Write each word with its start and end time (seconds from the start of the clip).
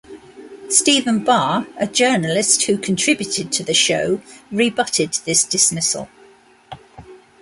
Stephen 0.67 1.23
Barr, 1.23 1.67
a 1.77 1.85
journalist 1.85 2.63
who 2.63 2.75
contributed 2.75 3.51
to 3.51 3.63
the 3.63 3.75
show, 3.75 4.19
rebutted 4.51 5.13
this 5.25 5.43
dismissal. 5.45 6.09